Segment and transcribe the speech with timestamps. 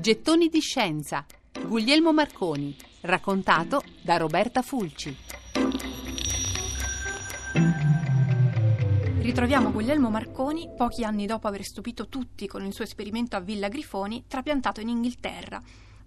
[0.00, 1.26] Gettoni di scienza.
[1.66, 2.74] Guglielmo Marconi.
[3.00, 5.14] Raccontato da Roberta Fulci.
[9.18, 13.66] Ritroviamo Guglielmo Marconi pochi anni dopo aver stupito tutti con il suo esperimento a Villa
[13.66, 15.60] Grifoni, trapiantato in Inghilterra.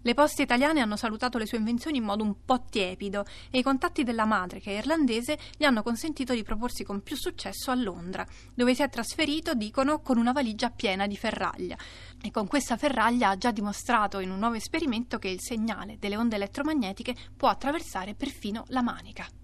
[0.03, 3.63] Le poste italiane hanno salutato le sue invenzioni in modo un po' tiepido e i
[3.63, 7.75] contatti della madre, che è irlandese, gli hanno consentito di proporsi con più successo a
[7.75, 11.77] Londra, dove si è trasferito, dicono, con una valigia piena di ferraglia.
[12.21, 16.17] E con questa ferraglia ha già dimostrato in un nuovo esperimento che il segnale delle
[16.17, 19.40] onde elettromagnetiche può attraversare perfino la manica.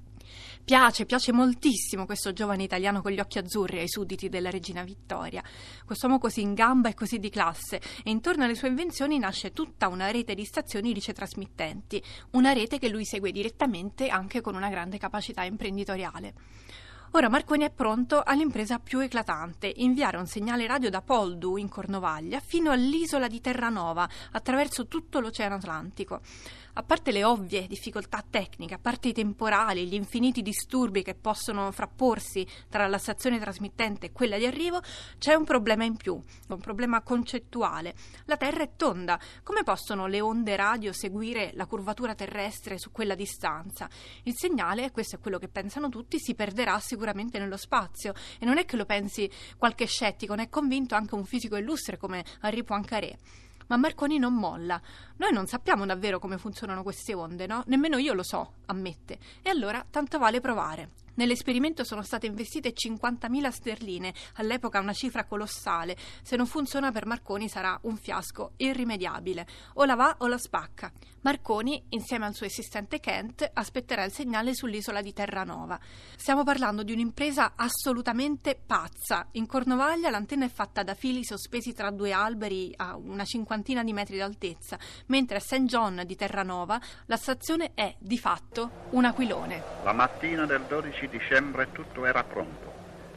[0.68, 5.42] Piace, piace moltissimo questo giovane italiano con gli occhi azzurri ai sudditi della regina Vittoria.
[5.86, 9.88] Quest'uomo così in gamba e così di classe, e intorno alle sue invenzioni nasce tutta
[9.88, 14.98] una rete di stazioni ricetrasmittenti, una rete che lui segue direttamente anche con una grande
[14.98, 16.34] capacità imprenditoriale.
[17.12, 22.42] Ora Marconi è pronto all'impresa più eclatante, inviare un segnale radio da Poldu in Cornovaglia
[22.42, 26.20] fino all'isola di Terranova, attraverso tutto l'Oceano Atlantico.
[26.78, 31.72] A parte le ovvie difficoltà tecniche, a parte i temporali, gli infiniti disturbi che possono
[31.72, 34.80] frapporsi tra la stazione trasmittente e quella di arrivo,
[35.18, 36.14] c'è un problema in più,
[36.50, 37.96] un problema concettuale.
[38.26, 43.16] La Terra è tonda, come possono le onde radio seguire la curvatura terrestre su quella
[43.16, 43.90] distanza?
[44.22, 48.60] Il segnale, questo è quello che pensano tutti, si perderà sicuramente nello spazio e non
[48.60, 52.64] è che lo pensi qualche scettico, ne è convinto anche un fisico illustre come Henri
[52.64, 53.18] Poincaré.
[53.68, 54.82] Ma Marconi non molla.
[55.18, 57.64] Noi non sappiamo davvero come funzionano queste onde, no?
[57.68, 59.18] Nemmeno io lo so, ammette.
[59.42, 61.07] E allora tanto vale provare.
[61.18, 65.98] Nell'esperimento sono state investite 50.000 sterline, all'epoca una cifra colossale.
[66.22, 69.48] Se non funziona per Marconi sarà un fiasco irrimediabile.
[69.76, 70.92] O la va o la spacca.
[71.22, 75.80] Marconi, insieme al suo assistente Kent, aspetterà il segnale sull'isola di Terranova.
[76.16, 79.28] Stiamo parlando di un'impresa assolutamente pazza.
[79.32, 83.92] In Cornovaglia l'antenna è fatta da fili sospesi tra due alberi a una cinquantina di
[83.92, 85.64] metri d'altezza, mentre a St.
[85.64, 89.64] John di Terranova la stazione è di fatto un aquilone.
[89.84, 92.74] La mattina del 12 dicembre tutto era pronto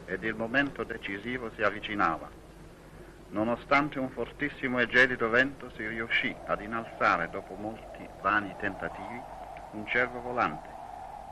[0.06, 2.28] ed il momento decisivo si avvicinava.
[3.30, 9.20] Nonostante un fortissimo e gelido vento si riuscì ad innalzare dopo molti vani tentativi
[9.72, 10.78] un cervo volante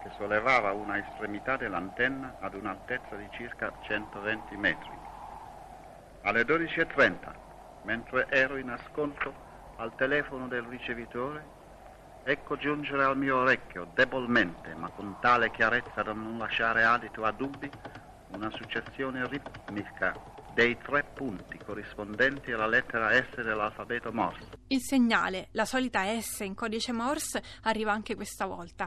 [0.01, 4.91] che sollevava una estremità dell'antenna ad un'altezza di circa 120 metri.
[6.23, 7.33] Alle 12.30,
[7.83, 9.35] mentre ero in ascolto
[9.77, 11.43] al telefono del ricevitore,
[12.31, 17.33] Ecco giungere al mio orecchio, debolmente, ma con tale chiarezza da non lasciare adito a
[17.33, 17.71] dubbi,
[18.33, 20.13] una successione ritmica
[20.53, 24.59] dei tre punti corrispondenti alla lettera S dell'alfabeto Morse.
[24.67, 28.87] Il segnale, la solita S in codice Morse, arriva anche questa volta.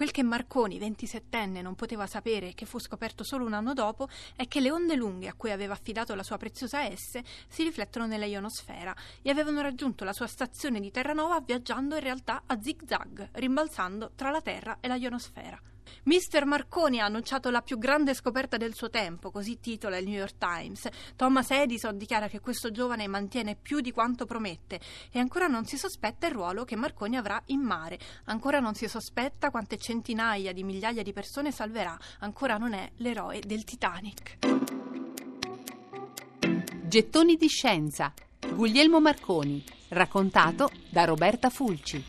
[0.00, 4.08] Quel che Marconi, 27enne, non poteva sapere e che fu scoperto solo un anno dopo
[4.34, 8.06] è che le onde lunghe a cui aveva affidato la sua preziosa S si riflettono
[8.06, 13.28] nella ionosfera e avevano raggiunto la sua stazione di Terranova viaggiando in realtà a zig-zag,
[13.32, 15.60] rimbalzando tra la Terra e la ionosfera.
[16.04, 20.18] Mister Marconi ha annunciato la più grande scoperta del suo tempo, così titola il New
[20.18, 20.88] York Times.
[21.16, 24.80] Thomas Edison dichiara che questo giovane mantiene più di quanto promette
[25.10, 28.88] e ancora non si sospetta il ruolo che Marconi avrà in mare, ancora non si
[28.88, 34.38] sospetta quante centinaia di migliaia di persone salverà, ancora non è l'eroe del Titanic.
[36.82, 38.12] Gettoni di scienza.
[38.52, 42.04] Guglielmo Marconi, raccontato da Roberta Fulci.